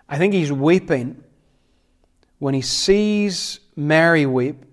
[0.09, 1.22] I think he's weeping
[2.40, 4.64] when he sees Mary weep,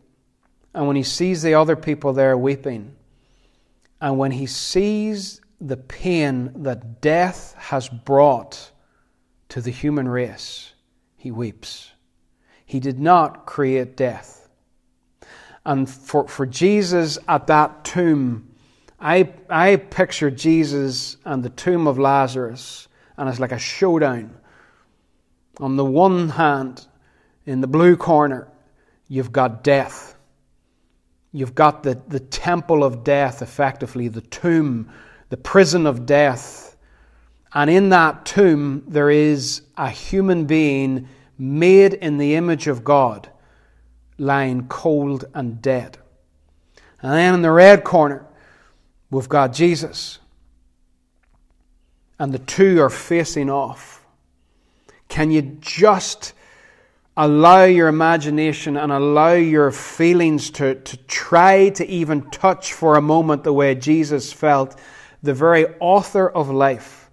[0.74, 2.96] and when he sees the other people there weeping,
[4.02, 8.72] and when he sees the pain that death has brought
[9.50, 10.74] to the human race,
[11.18, 11.92] he weeps.
[12.66, 14.39] He did not create death.
[15.66, 18.50] And for, for Jesus at that tomb,
[19.00, 24.38] I, I picture Jesus and the tomb of Lazarus, and it's like a showdown.
[25.60, 26.86] On the one hand,
[27.46, 28.48] in the blue corner,
[29.08, 30.16] you've got death.
[31.32, 34.92] You've got the, the temple of death, effectively, the tomb,
[35.30, 36.76] the prison of death.
[37.54, 43.30] And in that tomb, there is a human being made in the image of God,
[44.20, 45.98] lying cold and dead.
[47.02, 48.26] And then in the red corner,
[49.10, 50.20] we've got Jesus.
[52.20, 54.06] And the two are facing off.
[55.08, 56.34] Can you just
[57.16, 63.02] allow your imagination and allow your feelings to, to try to even touch for a
[63.02, 64.80] moment the way Jesus felt,
[65.22, 67.10] the very author of life,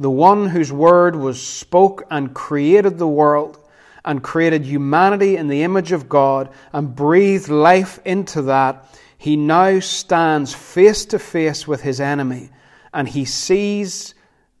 [0.00, 3.58] the one whose word was spoke and created the world
[4.04, 8.88] and created humanity in the image of God and breathed life into that,
[9.18, 12.50] he now stands face to face with his enemy
[12.92, 14.14] and he sees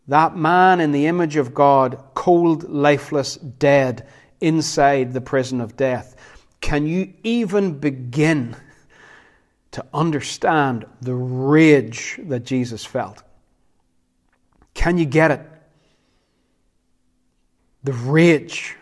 [0.08, 4.06] that man in the image of God, cold, lifeless, dead,
[4.40, 6.16] inside the prison of death.
[6.60, 8.56] Can you even begin
[9.72, 13.22] to understand the rage that Jesus felt?
[14.74, 15.40] Can you get it?
[17.84, 18.76] The rage.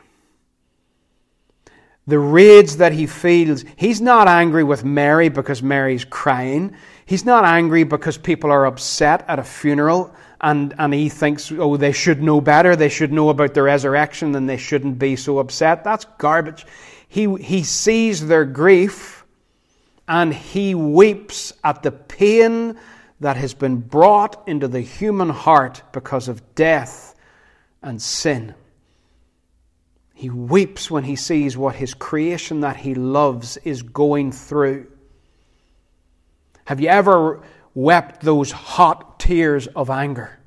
[2.07, 3.65] The rage that he feels.
[3.77, 6.75] He's not angry with Mary because Mary's crying.
[7.07, 11.77] He's not angry because people are upset at a funeral and, and he thinks, oh,
[11.77, 12.75] they should know better.
[12.75, 15.85] They should know about the resurrection and they shouldn't be so upset.
[15.85, 16.67] That's garbage.
[17.09, 19.25] He, he sees their grief
[20.09, 22.79] and he weeps at the pain
[23.21, 27.15] that has been brought into the human heart because of death
[27.83, 28.55] and sin.
[30.21, 34.87] He weeps when he sees what his creation that he loves is going through.
[36.67, 40.39] Have you ever wept those hot tears of anger?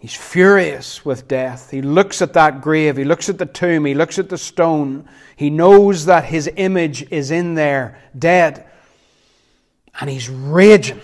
[0.00, 1.72] He's furious with death.
[1.72, 2.96] He looks at that grave.
[2.96, 3.84] He looks at the tomb.
[3.84, 5.08] He looks at the stone.
[5.34, 8.64] He knows that his image is in there, dead.
[10.00, 11.00] And he's raging.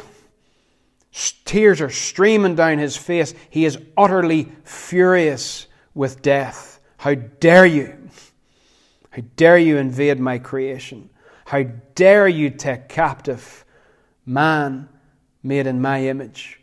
[1.44, 3.34] Tears are streaming down his face.
[3.50, 5.66] He is utterly furious
[5.98, 6.78] with death.
[6.96, 8.08] How dare you?
[9.10, 11.10] How dare you invade my creation?
[11.44, 11.64] How
[11.96, 13.64] dare you take captive
[14.24, 14.88] man
[15.42, 16.60] made in my image?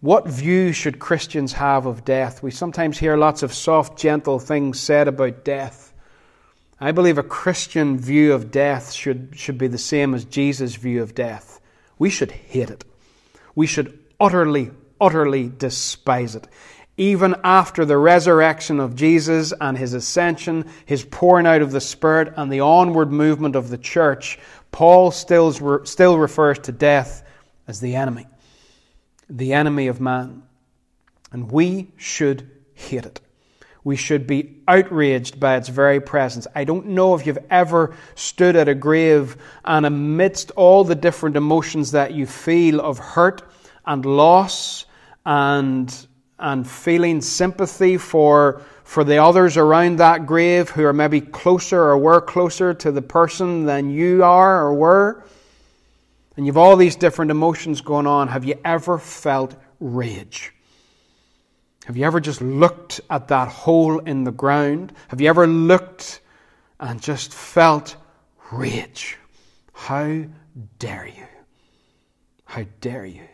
[0.00, 2.42] What view should Christians have of death?
[2.42, 5.92] We sometimes hear lots of soft, gentle things said about death.
[6.80, 11.02] I believe a Christian view of death should, should be the same as Jesus' view
[11.02, 11.60] of death.
[11.98, 12.84] We should hate it.
[13.54, 16.48] We should utterly, utterly despise it.
[17.00, 22.34] Even after the resurrection of Jesus and his ascension, his pouring out of the Spirit,
[22.36, 24.38] and the onward movement of the church,
[24.70, 25.50] Paul still,
[25.86, 27.26] still refers to death
[27.66, 28.26] as the enemy
[29.30, 30.42] the enemy of man.
[31.32, 33.20] And we should hate it.
[33.82, 36.46] We should be outraged by its very presence.
[36.54, 41.36] I don't know if you've ever stood at a grave and amidst all the different
[41.36, 43.42] emotions that you feel of hurt
[43.86, 44.84] and loss
[45.24, 46.06] and,
[46.40, 51.98] and feeling sympathy for, for the others around that grave who are maybe closer or
[51.98, 55.24] were closer to the person than you are or were
[56.40, 60.54] and you've all these different emotions going on, have you ever felt rage?
[61.84, 64.94] Have you ever just looked at that hole in the ground?
[65.08, 66.22] Have you ever looked
[66.78, 67.96] and just felt
[68.50, 69.18] rage?
[69.74, 70.24] How
[70.78, 71.26] dare you?
[72.46, 73.28] How dare you?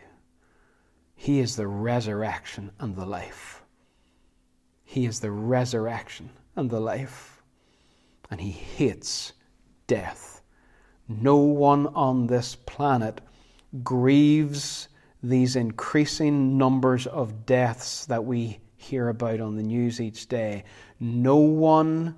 [1.19, 3.63] He is the resurrection and the life.
[4.85, 7.41] He is the resurrection and the life.
[8.29, 9.33] And he hates
[9.87, 10.41] death.
[11.09, 13.19] No one on this planet
[13.83, 14.89] grieves
[15.23, 20.65] these increasing numbers of deaths that we hear about on the news each day.
[20.99, 22.15] No one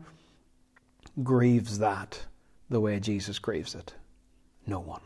[1.24, 2.26] grieves that
[2.70, 3.94] the way Jesus grieves it.
[4.68, 5.02] No one.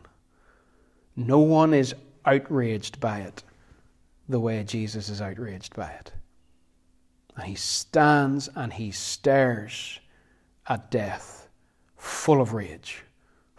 [1.16, 1.94] No one is
[2.26, 3.44] outraged by it
[4.34, 6.12] the way Jesus is outraged by it.
[7.38, 10.02] And he stands and he stares
[10.68, 11.48] at death,
[11.96, 13.04] full of rage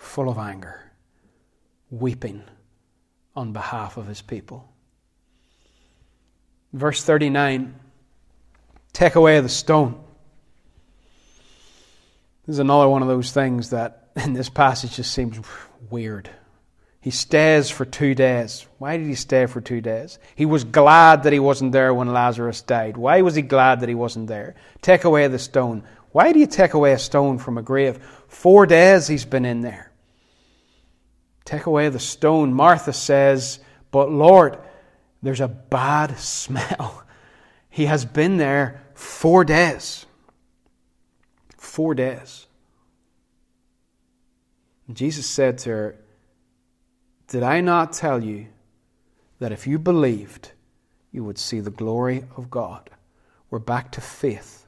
[0.04, 0.92] full of anger,
[1.90, 2.44] weeping
[3.34, 4.68] on behalf of his people.
[6.72, 7.80] Verse 39
[8.92, 10.00] Take away the stone.
[12.46, 15.40] This is another one of those things that in this passage just seems
[15.90, 16.30] weird.
[17.04, 18.66] He stays for two days.
[18.78, 20.18] Why did he stay for two days?
[20.36, 22.96] He was glad that he wasn't there when Lazarus died.
[22.96, 24.54] Why was he glad that he wasn't there?
[24.80, 25.84] Take away the stone.
[26.12, 27.98] Why do you take away a stone from a grave?
[28.28, 29.92] Four days he's been in there.
[31.44, 32.54] Take away the stone.
[32.54, 33.58] Martha says,
[33.90, 34.56] But Lord,
[35.22, 37.04] there's a bad smell.
[37.68, 40.06] He has been there four days.
[41.58, 42.46] Four days.
[44.90, 45.96] Jesus said to her,
[47.34, 48.46] Did I not tell you
[49.40, 50.52] that if you believed,
[51.10, 52.90] you would see the glory of God?
[53.50, 54.66] We're back to faith.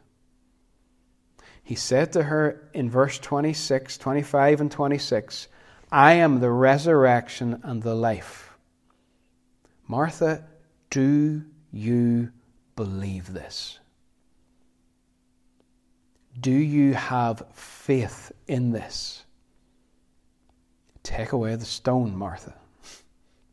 [1.62, 5.46] He said to her in verse 26, 25, and 26,
[5.92, 8.56] I am the resurrection and the life.
[9.86, 10.42] Martha,
[10.90, 12.32] do you
[12.74, 13.78] believe this?
[16.40, 19.22] Do you have faith in this?
[21.06, 22.52] Take away the stone, Martha.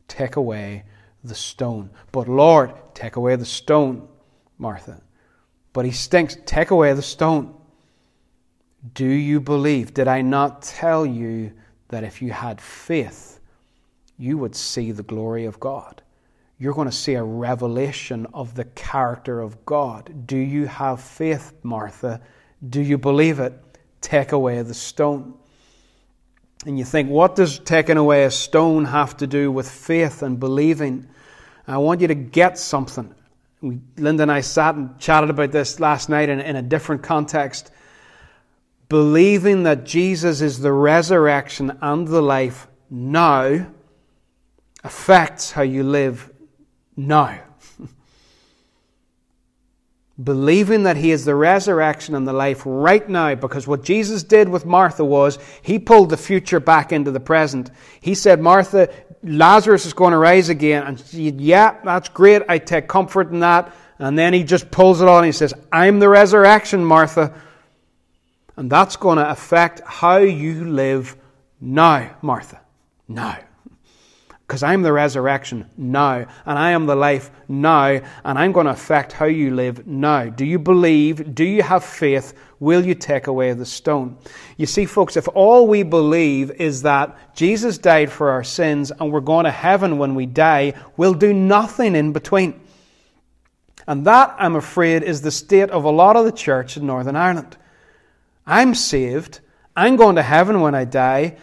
[0.08, 0.82] Take away
[1.22, 1.88] the stone.
[2.10, 4.08] But Lord, take away the stone,
[4.58, 5.00] Martha.
[5.72, 6.36] But he stinks.
[6.46, 7.54] Take away the stone.
[8.92, 9.94] Do you believe?
[9.94, 11.52] Did I not tell you
[11.90, 13.38] that if you had faith,
[14.18, 16.02] you would see the glory of God?
[16.58, 20.26] You're going to see a revelation of the character of God.
[20.26, 22.20] Do you have faith, Martha?
[22.68, 23.52] Do you believe it?
[24.00, 25.34] Take away the stone.
[26.64, 30.40] And you think, what does taking away a stone have to do with faith and
[30.40, 31.08] believing?
[31.66, 33.14] I want you to get something.
[33.60, 37.02] We, Linda and I sat and chatted about this last night in, in a different
[37.02, 37.70] context.
[38.88, 43.66] Believing that Jesus is the resurrection and the life now
[44.82, 46.30] affects how you live
[46.96, 47.40] now
[50.22, 54.48] believing that he is the resurrection and the life right now because what Jesus did
[54.48, 57.70] with Martha was he pulled the future back into the present.
[58.00, 58.90] He said, Martha,
[59.24, 60.84] Lazarus is going to rise again.
[60.84, 62.42] And she said, yeah, that's great.
[62.48, 63.74] I take comfort in that.
[63.98, 67.34] And then he just pulls it on and he says, I'm the resurrection, Martha.
[68.56, 71.16] And that's going to affect how you live
[71.60, 72.60] now, Martha.
[73.08, 73.38] Now
[74.46, 78.72] because I'm the resurrection now, and I am the life now, and I'm going to
[78.72, 80.26] affect how you live now.
[80.26, 81.34] Do you believe?
[81.34, 82.34] Do you have faith?
[82.60, 84.18] Will you take away the stone?
[84.58, 89.10] You see, folks, if all we believe is that Jesus died for our sins and
[89.10, 92.60] we're going to heaven when we die, we'll do nothing in between.
[93.86, 97.16] And that, I'm afraid, is the state of a lot of the church in Northern
[97.16, 97.56] Ireland.
[98.46, 99.40] I'm saved.
[99.74, 101.38] I'm going to heaven when I die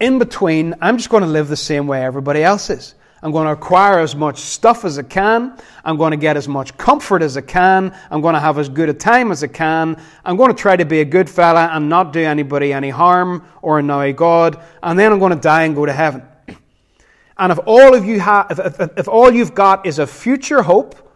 [0.00, 2.94] in between, I'm just going to live the same way everybody else is.
[3.22, 5.54] I'm going to acquire as much stuff as I can.
[5.84, 7.94] I'm going to get as much comfort as I can.
[8.10, 10.00] I'm going to have as good a time as I can.
[10.24, 13.44] I'm going to try to be a good fella and not do anybody any harm
[13.60, 14.62] or annoy God.
[14.82, 16.22] And then I'm going to die and go to heaven.
[17.36, 20.60] And if all of you have, if, if, if all you've got is a future
[20.60, 21.09] hope,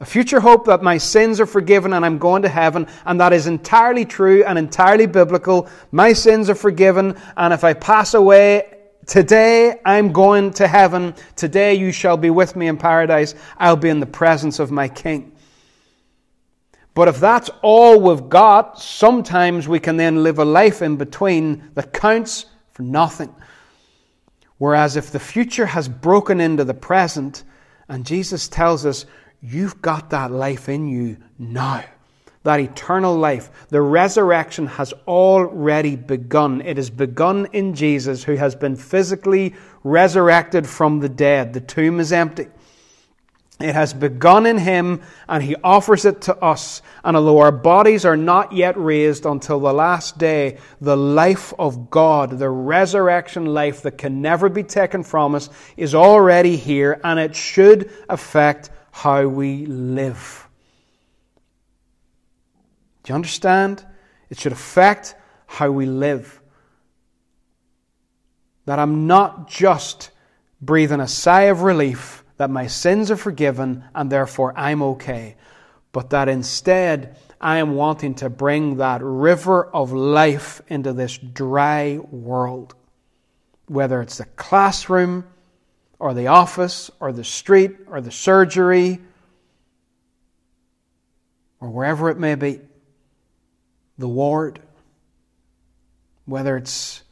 [0.00, 3.32] a future hope that my sins are forgiven and I'm going to heaven, and that
[3.32, 5.68] is entirely true and entirely biblical.
[5.90, 11.14] My sins are forgiven, and if I pass away today, I'm going to heaven.
[11.34, 13.34] Today you shall be with me in paradise.
[13.58, 15.32] I'll be in the presence of my King.
[16.94, 21.70] But if that's all we've got, sometimes we can then live a life in between
[21.74, 23.34] that counts for nothing.
[24.58, 27.44] Whereas if the future has broken into the present,
[27.88, 29.06] and Jesus tells us,
[29.40, 31.84] You've got that life in you now.
[32.44, 33.50] That eternal life.
[33.68, 36.60] The resurrection has already begun.
[36.62, 41.52] It has begun in Jesus, who has been physically resurrected from the dead.
[41.52, 42.46] The tomb is empty.
[43.60, 46.80] It has begun in Him, and He offers it to us.
[47.02, 51.90] And although our bodies are not yet raised until the last day, the life of
[51.90, 57.18] God, the resurrection life that can never be taken from us, is already here, and
[57.18, 60.48] it should affect how we live.
[63.04, 63.84] Do you understand?
[64.28, 65.14] It should affect
[65.46, 66.40] how we live.
[68.64, 70.10] That I'm not just
[70.60, 75.36] breathing a sigh of relief that my sins are forgiven and therefore I'm okay,
[75.92, 81.98] but that instead I am wanting to bring that river of life into this dry
[81.98, 82.74] world.
[83.66, 85.24] Whether it's the classroom,
[85.98, 89.00] or the office or the street or the surgery
[91.60, 92.60] or wherever it may be,
[93.98, 94.60] the ward,
[96.24, 97.02] whether it's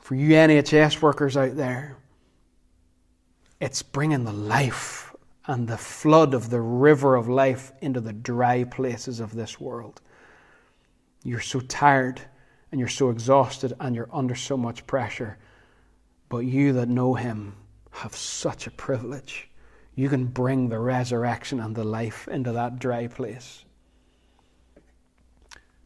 [0.00, 1.96] for you NHS workers out there,
[3.60, 5.14] it's bringing the life
[5.46, 10.00] and the flood of the river of life into the dry places of this world.
[11.22, 12.20] You're so tired
[12.70, 15.38] and you're so exhausted and you're under so much pressure
[16.32, 17.54] but you that know him
[17.90, 19.50] have such a privilege.
[19.94, 23.66] You can bring the resurrection and the life into that dry place.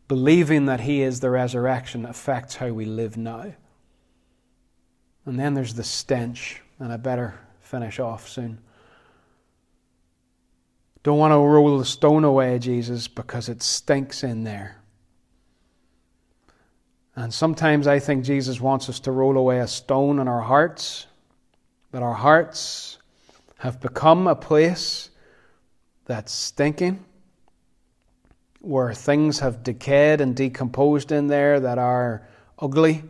[0.07, 3.55] Believing that he is the resurrection affects how we live now.
[5.25, 8.61] And then there's the stench, and I better finish off soon.
[11.03, 14.77] Don't want to roll the stone away, Jesus, because it stinks in there.
[17.17, 21.07] And sometimes I think Jesus wants us to roll away a stone in our hearts,
[21.91, 22.99] that our hearts
[23.59, 25.09] have become a place
[26.05, 27.03] that's stinking.
[28.61, 32.27] where things have decayed and decomposed in there that are
[32.59, 33.05] ugly.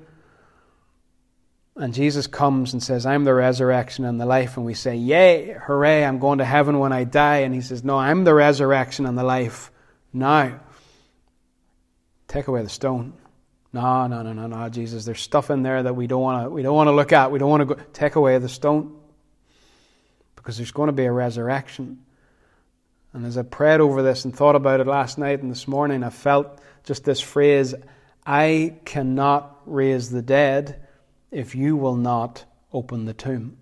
[1.76, 4.59] And Jesus comes and says, I'm the resurrection and the life.
[4.59, 7.38] And we say, Yay, hooray, I'm going to heaven when I die.
[7.38, 9.70] And he says, No, I'm the resurrection and the life
[10.12, 10.61] now.
[12.28, 13.14] Take away the stone.
[13.77, 15.05] No, no, no, no, no, Jesus.
[15.05, 16.51] There's stuff in there that we don't want to.
[16.51, 17.31] We don't want to look at.
[17.31, 17.83] We don't want to go.
[17.93, 18.99] Take away the stone,
[20.35, 22.03] because there's going to be a resurrection.
[23.12, 26.03] And as I prayed over this and thought about it last night and this morning,
[26.03, 27.74] I felt just this phrase:
[28.24, 30.81] "I cannot raise the dead
[31.31, 33.59] if you will not open the tomb."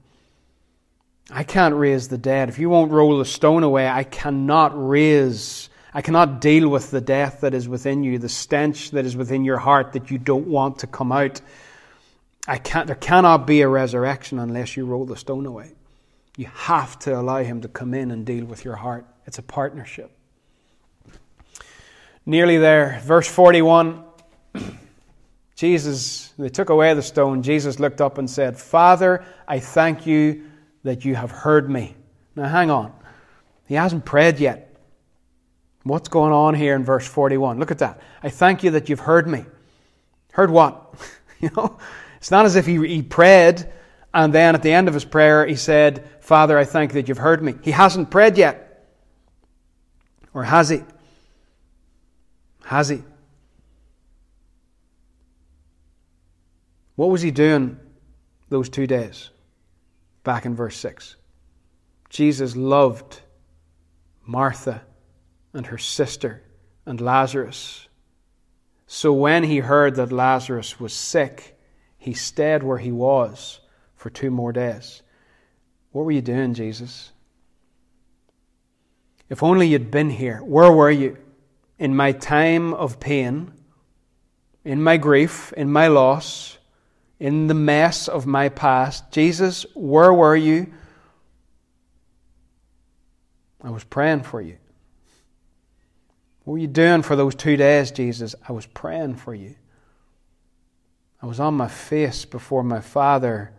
[1.29, 2.49] I can't raise the dead.
[2.49, 7.01] If you won't roll the stone away, I cannot raise I cannot deal with the
[7.01, 10.49] death that is within you, the stench that is within your heart that you don't
[10.49, 11.41] want to come out.
[12.49, 15.71] I can't, there cannot be a resurrection unless you roll the stone away.
[16.37, 19.07] You have to allow Him to come in and deal with your heart.
[19.25, 20.11] It's a partnership.
[22.27, 24.03] Nearly there, verse 41.
[25.55, 27.43] Jesus, they took away the stone.
[27.43, 30.51] Jesus looked up and said, Father, I thank you
[30.83, 31.95] that you have heard me.
[32.35, 32.93] Now hang on.
[33.69, 34.64] He hasn't prayed yet.
[35.85, 37.59] What's going on here in verse 41?
[37.59, 38.01] Look at that.
[38.23, 39.45] I thank you that you've heard me.
[40.33, 40.95] Heard what?
[41.41, 41.79] you know,
[42.17, 43.71] it's not as if he, he prayed
[44.15, 47.09] and then at the end of his prayer he said, Father, I thank you that
[47.09, 47.55] you've heard me.
[47.63, 48.89] He hasn't prayed yet.
[50.33, 50.83] Or has he?
[52.65, 53.03] Has he?
[56.95, 57.79] What was he doing
[58.49, 59.31] those two days?
[60.23, 61.17] Back in verse 6.
[62.09, 63.21] Jesus loved
[64.25, 64.83] Martha
[65.55, 66.43] and her sister
[66.85, 67.89] and Lazarus.
[68.87, 71.59] So when he heard that Lazarus was sick,
[71.97, 73.61] he stayed where he was
[73.97, 75.03] for two more days.
[75.93, 77.13] What were you doing, Jesus?
[79.31, 80.39] If only you'd been here.
[80.39, 81.17] Where were you?
[81.79, 83.53] In my time of pain,
[84.65, 86.59] in my grief, in my loss,
[87.19, 89.11] in the mess of my past.
[89.11, 90.73] Jesus, where were you?
[93.63, 94.59] I was praying for you.
[96.45, 98.35] What were you doing for those two days, Jesus?
[98.47, 99.57] I was praying for you.
[101.23, 103.53] I was on my face before my Father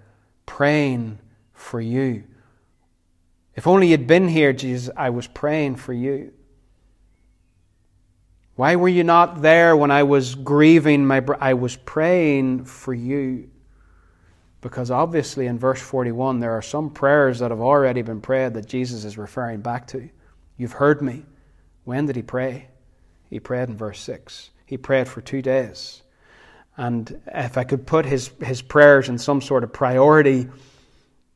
[0.45, 1.17] praying
[1.53, 2.23] for you.
[3.55, 6.31] If only you'd been here, Jesus, I was praying for you.
[8.55, 12.93] Why were you not there when I was grieving my bro- I was praying for
[12.93, 13.49] you.
[14.61, 18.67] Because obviously in verse 41 there are some prayers that have already been prayed that
[18.67, 20.09] Jesus is referring back to.
[20.57, 21.25] You've heard me.
[21.83, 22.67] When did he pray?
[23.30, 24.51] He prayed in verse 6.
[24.65, 26.01] He prayed for two days.
[26.78, 30.47] And if I could put his, his prayers in some sort of priority,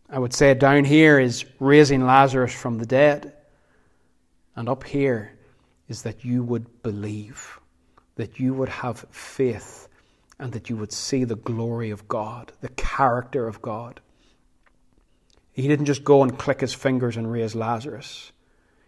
[0.10, 3.34] I would say down here is raising Lazarus from the dead.
[4.56, 5.32] And up here
[5.88, 7.60] is that you would believe,
[8.16, 9.88] that you would have faith,
[10.40, 14.02] and that you would see the glory of God, the character of God.
[15.54, 18.32] He didn't just go and click his fingers and raise Lazarus.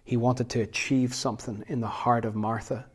[0.04, 2.86] He wanted to achieve something in the heart of Martha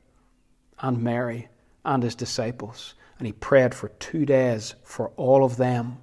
[0.81, 1.49] and Mary
[1.85, 2.95] and his disciples.
[3.19, 5.99] And he prayed for two days for all of them.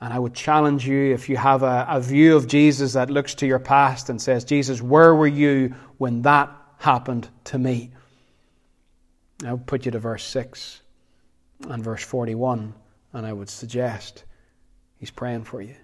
[0.00, 3.34] And I would challenge you if you have a, a, view of Jesus that looks
[3.36, 7.92] to your past and says, Jesus, where were you when that happened to me?
[9.44, 10.82] I would put you to verse 6
[11.68, 12.74] and verse 41,
[13.12, 14.24] and I would suggest
[14.98, 15.76] he's praying for you.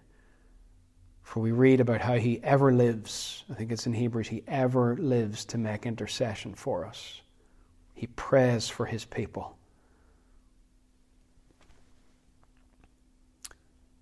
[1.22, 4.96] For we read about how he ever lives, I think it's in Hebrews, he ever
[4.96, 7.22] lives to make intercession for us.
[8.02, 9.56] He prays for his people.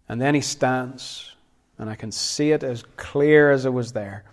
[0.08, 1.36] And then he stands,
[1.76, 4.24] and I can see it as clear as it was there,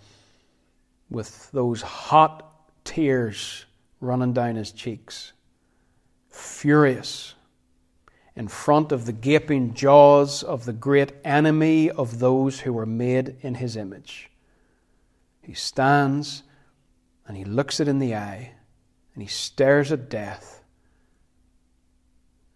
[1.10, 2.50] with those hot
[2.82, 3.66] tears
[4.00, 5.34] running down his cheeks,
[6.30, 7.34] furious
[8.34, 13.36] in front of the gaping jaws of the great enemy of those who were made
[13.42, 14.30] in his image.
[15.42, 16.42] He stands
[17.26, 18.54] and he looks it in the eye
[19.18, 20.62] and he stares at death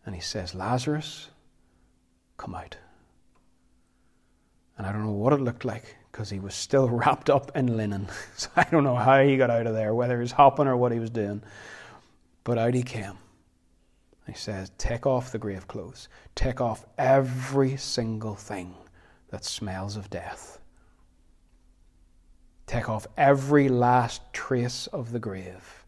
[0.07, 1.29] and he says, Lazarus,
[2.37, 2.77] come out.
[4.79, 7.77] And I don't know what it looked like because he was still wrapped up in
[7.77, 8.07] linen.
[8.37, 10.77] So I don't know how he got out of there, whether he was hopping or
[10.77, 11.43] what he was doing.
[12.45, 13.19] But out he came.
[14.29, 16.09] He says, Take off the grave clothes.
[16.37, 18.77] Take off every single thing
[19.31, 20.61] that smells of death.
[22.69, 25.82] Take off every last trace of the grave.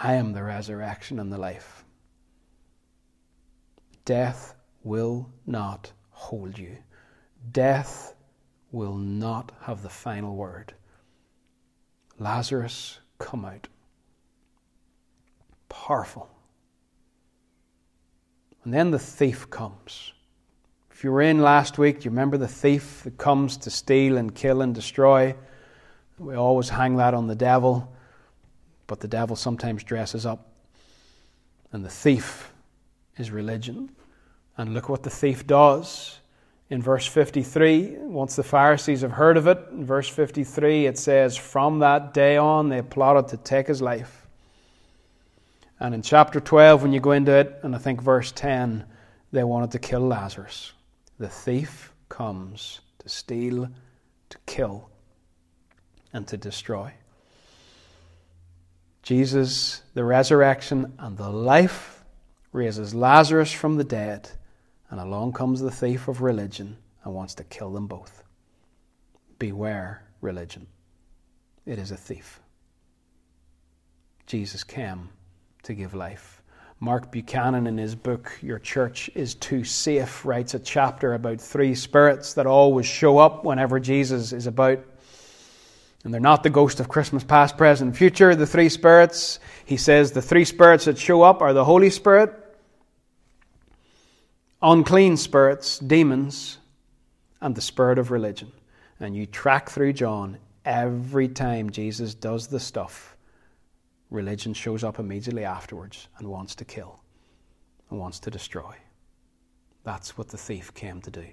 [0.00, 1.84] I am the resurrection and the life.
[4.04, 6.76] Death will not hold you.
[7.52, 8.14] Death
[8.70, 10.72] will not have the final word.
[12.18, 13.66] Lazarus, come out.
[15.68, 16.28] Powerful.
[18.64, 20.12] And then the thief comes.
[20.90, 24.34] If you were in last week, you remember the thief that comes to steal and
[24.34, 25.34] kill and destroy?
[26.18, 27.92] We always hang that on the devil,
[28.88, 30.50] but the devil sometimes dresses up.
[31.70, 32.52] And the thief
[33.16, 33.90] is religion.
[34.56, 36.18] And look what the thief does.
[36.70, 41.36] In verse 53, once the Pharisees have heard of it, in verse 53 it says,
[41.36, 44.26] From that day on they plotted to take his life.
[45.80, 48.84] And in chapter 12, when you go into it, and I think verse 10,
[49.30, 50.72] they wanted to kill Lazarus.
[51.18, 53.68] The thief comes to steal,
[54.30, 54.90] to kill,
[56.12, 56.92] and to destroy.
[59.08, 62.04] Jesus, the resurrection and the life,
[62.52, 64.28] raises Lazarus from the dead,
[64.90, 68.22] and along comes the thief of religion and wants to kill them both.
[69.38, 70.66] Beware religion.
[71.64, 72.40] It is a thief.
[74.26, 75.08] Jesus came
[75.62, 76.42] to give life.
[76.78, 81.74] Mark Buchanan, in his book, Your Church is Too Safe, writes a chapter about three
[81.74, 84.84] spirits that always show up whenever Jesus is about.
[86.04, 88.34] And they're not the ghost of Christmas past, present, and future.
[88.34, 92.32] The three spirits, he says, the three spirits that show up are the Holy Spirit,
[94.62, 96.58] unclean spirits, demons,
[97.40, 98.52] and the spirit of religion.
[99.00, 103.16] And you track through John every time Jesus does the stuff
[104.10, 107.00] religion shows up immediately afterwards and wants to kill
[107.90, 108.74] and wants to destroy.
[109.84, 111.26] That's what the thief came to do.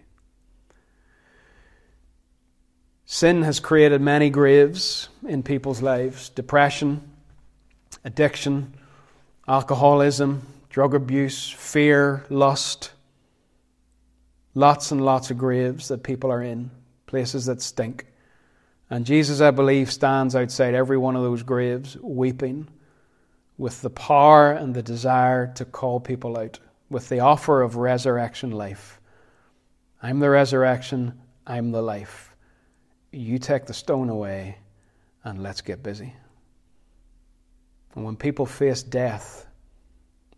[3.06, 7.02] Sin has created many graves in people's lives depression,
[8.04, 8.74] addiction,
[9.48, 12.92] alcoholism, drug abuse, fear, lust.
[14.56, 16.72] Lots and lots of graves that people are in,
[17.08, 18.08] places that stink.
[18.90, 22.68] And Jesus, I believe, stands outside every one of those graves weeping
[23.58, 28.52] with the power and the desire to call people out, with the offer of resurrection
[28.52, 29.00] life.
[30.02, 32.35] I'm the resurrection, I'm the life.
[33.16, 34.58] You take the stone away
[35.24, 36.14] and let's get busy.
[37.96, 39.48] And when people face death,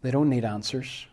[0.03, 1.07] they don't need answers.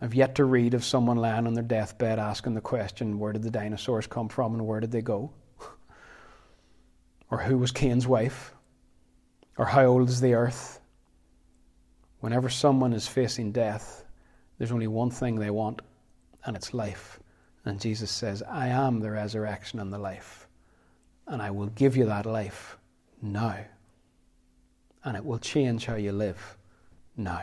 [0.00, 3.44] I've yet to read of someone lying on their deathbed asking the question, where did
[3.44, 5.30] the dinosaurs come from and where did they go?
[7.30, 8.52] or who was Cain's wife,
[9.56, 10.80] or how old is the earth.
[12.18, 14.04] Whenever someone is facing death,
[14.58, 15.82] there's only one thing they want,
[16.44, 17.20] and it's life.
[17.64, 20.48] And Jesus says, I am the resurrection and the life,
[21.26, 22.76] and I will give you that life
[23.20, 23.56] now.
[25.04, 26.56] And it will change how you live
[27.16, 27.42] now.